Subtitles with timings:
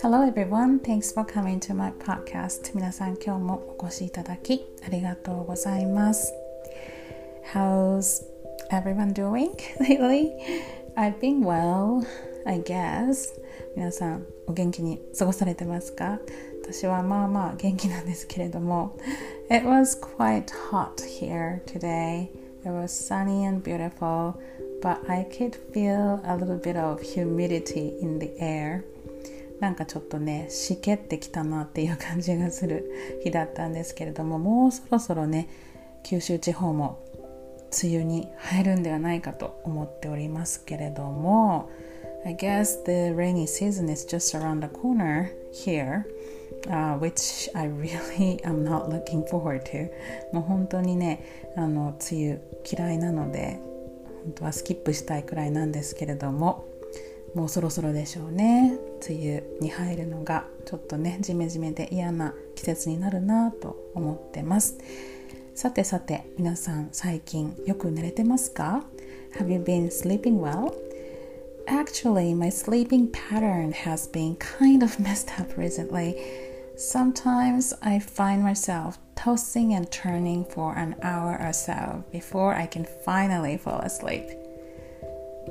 [0.00, 2.72] Hello everyone, thanks for coming to my podcast.
[2.74, 6.32] 皆さん今日もお越しいただきありがとうございます。
[7.52, 8.24] How's
[8.70, 9.50] everyone doing
[9.80, 10.32] lately?
[10.96, 12.06] I've been well,
[12.46, 13.38] I guess.
[13.76, 16.20] 皆さんお元気に過ごされてますか
[16.62, 18.96] 私はまあまあ元気なんですけれども
[19.50, 22.28] It was quite hot here today.
[22.64, 24.34] It was sunny and beautiful,
[24.83, 28.83] But I could feel a little bit of humidity in the air.
[29.61, 35.47] なんかちょっとねしけってきたなっていう感じがする日だったんですけれどももうそろそろね
[36.03, 37.01] 九州地方も
[37.81, 41.69] 梅雨に入るんではないかと思っておりますけれども
[42.25, 46.03] I guess the rainy season is just around the corner here
[46.69, 49.91] Uh, which I really am not looking forward to
[50.31, 53.59] もう本当にねあの梅雨嫌いなので
[54.23, 56.65] 本当はスキップしたいくらいなんですけれども
[57.35, 64.77] もうそろそろでしょうね梅雨に入るのがちょっとねジメジメで嫌な季節になるなと思ってます
[65.55, 68.83] さてさて皆さん最近よく寝れてますか
[69.39, 70.73] ？Have you been sleeping well?
[71.67, 76.15] Actually, my sleeping pattern has been kind of messed up recently.
[76.75, 82.85] Sometimes I find myself tossing and turning for an hour or so before I can
[83.05, 84.43] finally fall asleep.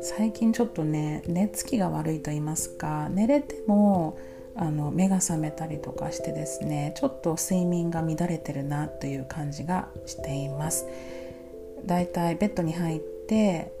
[0.00, 4.18] 最近ちょっとね寝つきが悪いと言いますか寝れても
[4.54, 10.86] あの目が覚めたりとかしてですねちょっと睡眠が乱れてるなという感じがしています
[11.84, 13.72] だいたいベッドに入って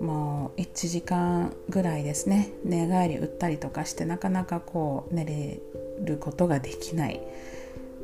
[0.00, 5.60] もう1時間ぐらいですね寝返り打ったりとかしてなかなかこう寝れ
[6.04, 7.20] ることができない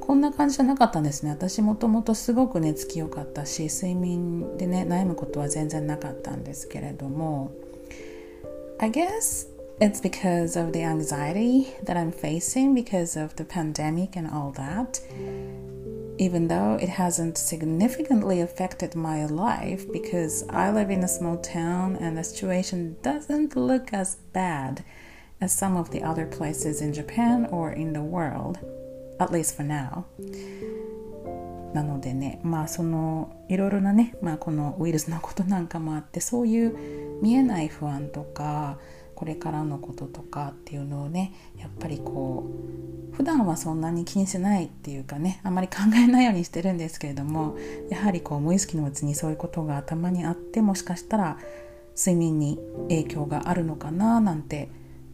[0.00, 7.52] こんな感じじゃなかったんですね私もともとすごく寝つき良かったし睡眠でね悩むことは全然なかったんですけれども
[8.78, 9.46] I guess
[9.78, 15.00] it's because of the anxiety that I'm facing because of the pandemic and all that
[16.18, 21.96] even though it hasn't significantly affected my life because I live in a small town
[21.96, 24.84] and the situation doesn't look as bad
[25.40, 28.58] as some of the other places in Japan or in the world.
[29.20, 30.04] at least for now
[31.74, 38.78] なのでねまあそのいろいろなね、まあ、このウイルスのことなんかもあってそういう見えない不安とか
[39.14, 42.50] これからのこととかっていうのをねやっぱりこ
[43.12, 47.56] う普段はそんなに気にしないっていうかねあまり考えないようにしてるんですけれども
[47.90, 51.38] やはりこう無意識のうちにそういうことが頭にあってもしかしたら
[51.96, 52.58] 睡眠に
[52.88, 54.70] 影響があるのかななんて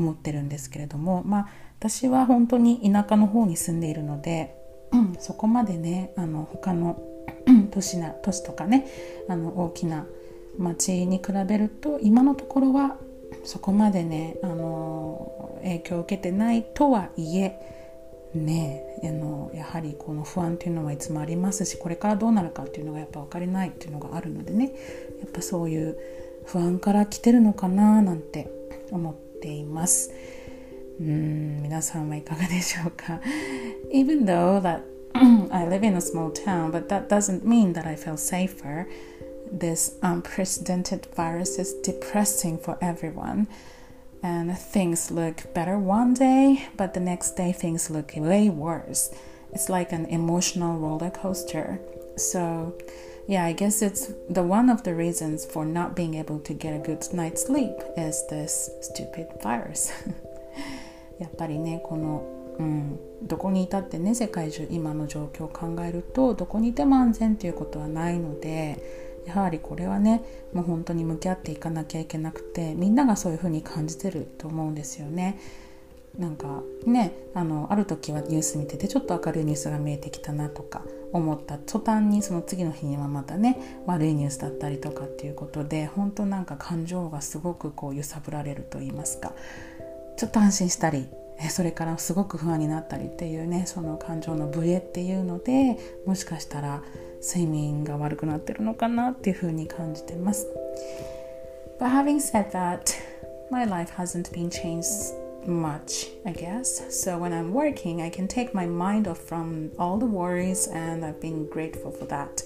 [0.00, 4.54] 思ってるんですけれどもまあ私は本当に田舎の方に住んでいるので、
[4.92, 7.00] うん、そこまでねあの他の
[7.70, 8.86] 都市な都市とかね
[9.28, 10.06] あの大きな
[10.58, 12.96] 町に比べると今のところは
[13.44, 17.58] そこまでねあの影響を受けてないとはいえ
[18.34, 24.72] ねあのやはりこの不安っていうのはいつもありますしこれからどうなるかっていうのがやっぱ分かりないっていうのがあるのでね
[25.20, 25.96] やっぱそういう
[26.46, 28.50] 不安から来てるのかななんて
[28.90, 30.11] 思っています。
[30.99, 33.19] うん皆さんはいかがでしょうか
[33.91, 34.81] Even though that
[35.51, 38.87] I live in a small town, but that doesn't mean that I feel safer.
[39.51, 43.47] This unprecedented virus is depressing for everyone.
[44.21, 49.13] And things look better one day, but the next day things look way worse.
[49.53, 51.79] It's like an emotional roller coaster.
[52.17, 52.73] So,
[53.28, 56.74] yeah, I guess it's the one of the reasons for not being able to get
[56.74, 59.92] a good night's sleep is this stupid virus.
[61.18, 62.22] やっぱりねこの、
[62.58, 68.82] うん、どこにいたってね世界中今の状況を考えるとどこにいても安全ということはないので
[69.26, 70.22] やはりこれはね
[70.54, 75.38] もう本当に向き合っていかなきゃいけなくてみんながそういうふうに感じてると思うんですよね。
[76.18, 80.82] なんかねあのある時はニュース見ててちょっと明るいニュースが見えてきたなとか
[81.12, 89.32] 思った途端にその次の日にはまたね悪いニュースだったりとかっていうことで本当なんか感情がすごくこう揺さぶられると言いますか
[90.16, 91.08] ちょっと安心したり
[91.48, 96.82] それからすごく不安になったりっていうねその感情のブレっていうのでもしかしたら
[97.22, 100.46] 睡眠が悪くなってるのかなっていうふうに感じてます。
[101.78, 102.80] But having said that,
[103.50, 106.81] my life hasn't been changed much, I guess.
[106.89, 111.05] So when I'm working, I can take my mind off from all the worries, and
[111.05, 112.43] I've been grateful for that.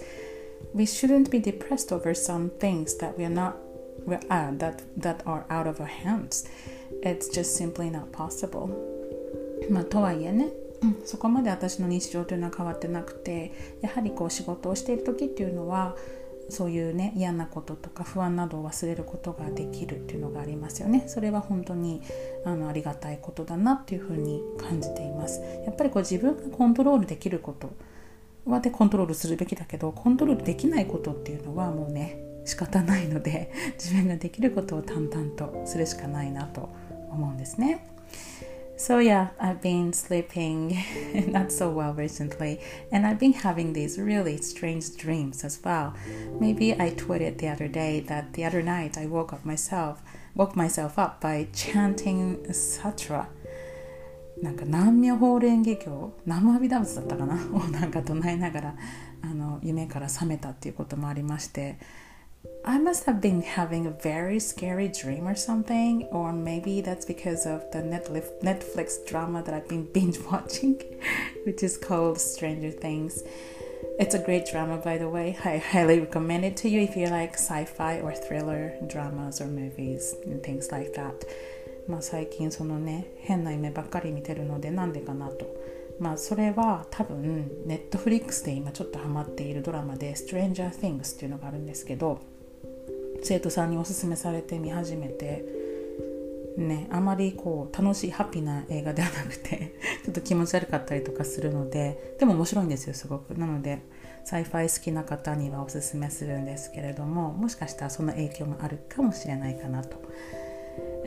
[0.74, 3.58] We shouldn't be depressed over some things that we are not
[4.30, 6.48] uh, that that are out of our hands.
[7.04, 8.70] It's just simply not possible.
[9.70, 10.50] まあ、とはいえね、
[10.82, 15.96] うん、そこまで私の日常というのは変わってなくてやはりこう仕事をしている時っていうのは
[16.55, 22.01] そういうね嫌なこととか不安などを忘れることができるっていうのがありますよねそれは本当に
[22.45, 27.73] あのありがたいことだなっていうふうに感じていますやっぱりこう自分がコントロールできること
[28.47, 36.69] はでコントロールするべきだけどコントロールできないことっていうのはもうね仕方ないので 自分ができることを淡々とするしかないなと
[37.11, 37.87] 思うんですね。
[38.78, 40.78] So, yeah, I've been sleeping
[41.28, 42.62] not so well recently,
[42.94, 45.94] and I've been having these really strange dreams as well.
[46.40, 50.02] Maybe I tweeted the other day that the other night I woke up myself,
[50.34, 53.28] woke myself up by chanting Satra.
[54.42, 58.76] なんか南無法蓮華経南無阿弥陀仏だったかなをなんか唱えながら
[59.22, 61.78] あの夢から覚めたっていうこともありまして
[62.66, 67.46] I must have been having a very scary dream or something, or maybe that's because
[67.46, 70.82] of the Netflix drama that I've been binge watching,
[71.46, 73.24] which is called Stranger Things.
[74.00, 75.38] It's a great drama, by the way.
[75.44, 79.48] I highly recommend it to you if you like sci fi or thriller dramas or
[79.48, 81.26] movies and things like that.
[81.90, 85.48] まあ最近そのね変な夢ばっかり見てるのでなんでかなと
[86.00, 92.22] まあそれは多分ネットフリックスで今ちょっとハマっているドラマで Stranger Things っていうのがあるんですけど
[93.25, 95.45] 生徒さんにおすすめされて見始めて
[96.59, 99.75] ねあまりこう楽しいハッピーな映画ではなくて
[100.05, 103.35] ちょっと気持ち悪かったりとかするのででも面白いんですよすごく。
[103.35, 103.81] なので
[104.25, 109.97] sci-fi 好きな方にはおすすめするんですけれどももしかしたらその影響もあるかもしれないかなと。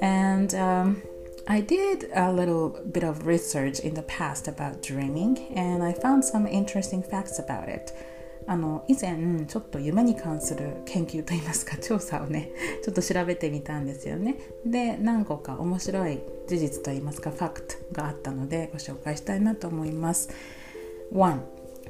[0.01, 0.97] And、um,
[1.45, 6.23] I did a little bit of research in the past about dreaming and I found
[6.23, 7.93] some interesting facts about it.
[8.47, 12.49] あの以前ちょっと夢に関する研究といいますか調査をね
[12.81, 14.37] ちょっと調べてみたんですよね。
[14.65, 20.29] で何個か面白い事実といいますかファクトがあったのでご紹介したいなと思います。
[21.11, 21.39] 1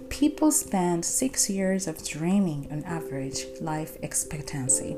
[0.10, 4.98] People spend six years of dreaming on average life expectancy.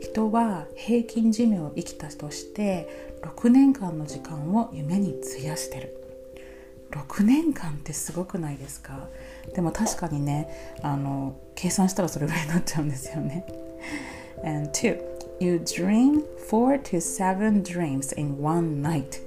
[0.00, 5.99] 人は平均寿命を生きたとして6年間の時間を夢に費やしてる。
[6.90, 9.08] 6年間ってすごくないですか？
[9.54, 10.48] でも確かにね
[10.82, 13.44] あの計算したらそれぐらいになっちゃうんですよね。
[14.44, 15.10] And to
[15.42, 19.22] You dream for to seven dreams in one night.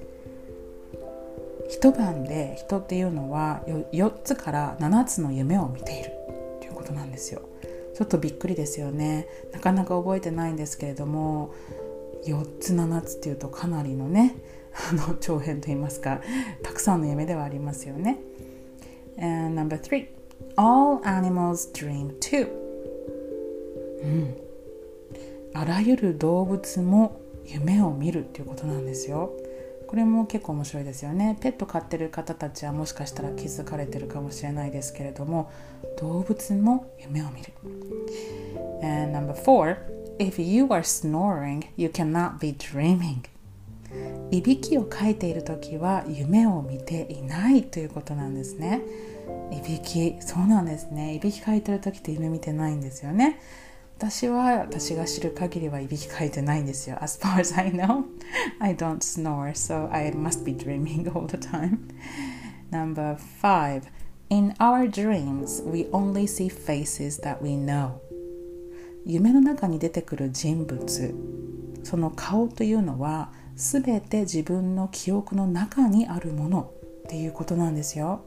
[1.68, 3.62] 一晩で人っていうのは
[3.92, 6.10] 4, つから7つの夢を見ている
[6.60, 7.42] ということなんですよ。
[7.96, 9.26] ちょっとびっくりですよね。
[9.52, 11.52] なかなか覚えてないんですけれども
[12.26, 14.36] 4つ7つっていうとかなりのね
[14.90, 16.20] あの長編といいますか
[16.62, 18.18] たくさんの夢ではありますよね。
[19.18, 20.08] And number three
[20.56, 22.48] All animals dream too.
[24.02, 24.36] うん
[25.54, 29.30] あらゆる動物も夢を見るっていうことなんですよ。
[29.86, 31.38] これも結構面白いですよね。
[31.40, 35.52] ペット飼ってる方たちはもしかしたら気づかれてるかもしれないですけれども
[36.00, 37.52] 動物も夢を見る。
[38.83, 39.77] And number four
[40.19, 43.23] If you are snoring, you cannot be dreaming
[44.31, 48.81] いびきをかいている時は夢を見ていないということなんですね
[49.51, 53.39] いびきそうなんですねいびきかいてる時って夢見てないんですよね
[53.97, 58.03] 私は私が知る限りはいびきかいてないんですよ As far as I know
[58.59, 61.79] I don't snore so I must be dreaming all the time
[62.71, 63.83] Number five
[64.29, 67.99] In our dreams we only see faces that we know
[69.06, 71.14] 夢の中に出てくる人物
[71.82, 76.72] その顔というのは全て自分の記憶の中にあるもの
[77.04, 78.24] っていうことなんですよ。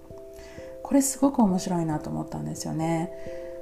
[0.84, 3.12] これすごく面白いなと思ったんですよね。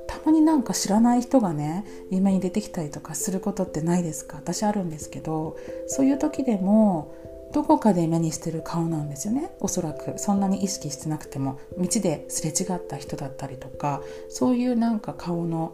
[0.08, 4.38] たまになんか知らない人がね夢に出てきたりとかすることってないですか？
[4.38, 7.16] 私あるんですけどそういう時でも
[7.54, 9.50] どこかで目にしてる顔なんですよね。
[9.62, 10.20] おそらく。
[10.20, 11.58] そんなに意識してなくても。
[11.80, 15.74] 道ですれ違った人だったりとかそういうなんか顔の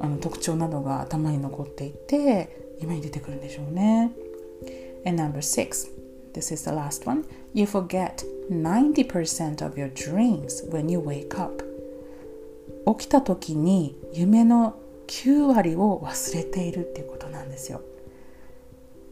[0.00, 4.12] あの特徴などが頭に残っていて夢に出てくるんでしょうね。
[5.06, 5.90] And number six,
[6.32, 7.24] this is the last one.
[7.52, 11.64] You forget 90% of your dreams when you wake up.
[12.98, 14.74] 起きた時に夢の
[15.06, 17.80] 9割を忘れているっていうことなんですよ。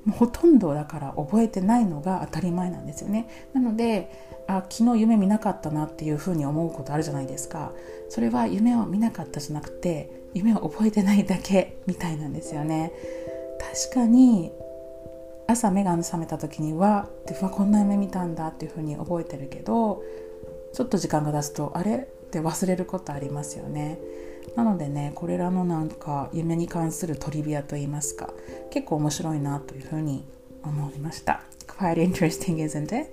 [0.04, 3.28] もうほとんどだから覚えてないのが当たり前なんですよね。
[3.52, 4.10] なので
[4.48, 7.72] あ昨日夢見なかったなっていうふうに思うことあるじゃないですか。
[8.08, 12.92] それは夢を見なかったじゃなくて夢を覚えてないだけみたいなんですよね。
[13.84, 14.52] 確かに
[15.46, 20.02] 朝目が覚めた時にはでわこんな夢見たんだっていうふうに覚えてるけど
[20.72, 21.96] ちょっと時間が経つとあれ？
[21.96, 23.98] って忘れることありますよね
[24.56, 28.30] なのでねこれらのなんか夢に関するトリビアといいますか
[28.70, 30.24] 結構面白いなというふうに
[30.62, 33.10] 思いました Quite interesting isn't it?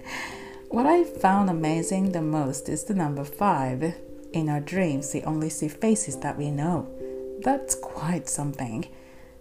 [0.69, 5.49] What I found amazing the most is the number 5 In our dreams we only
[5.49, 6.85] see faces that we know
[7.41, 8.85] that's quite something.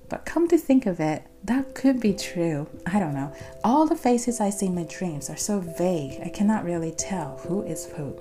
[0.08, 2.66] But come to think of it, that could be true.
[2.86, 3.32] I don't know.
[3.62, 6.20] All the faces I see in my dreams are so vague.
[6.24, 8.16] I cannot really tell who is who.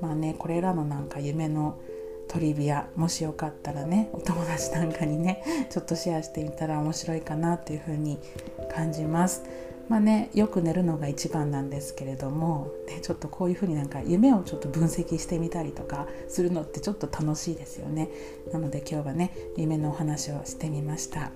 [0.00, 1.78] まあね、これらのなんか夢の
[2.28, 8.18] トリビアもしよかったらねお友達なんかにねちょっとシェアしてみたら面白いかなっていうふうに
[8.74, 9.44] 感じます
[9.88, 18.08] まあねよく寝るのが一番なんですけれども、ね、ちょっとこういうふうになんか夢をちょっと分析してみたりとかするのってちょっと楽しいですよね
[18.52, 21.30] なので今日はね夢のお話をしてみました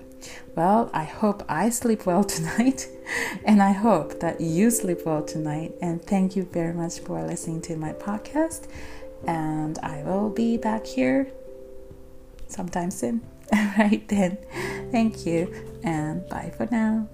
[0.55, 2.87] Well, I hope I sleep well tonight,
[3.43, 5.73] and I hope that you sleep well tonight.
[5.81, 8.67] And thank you very much for listening to my podcast.
[9.27, 11.31] And I will be back here
[12.47, 13.21] sometime soon.
[13.53, 14.37] All right, then.
[14.91, 17.07] Thank you, and bye for now.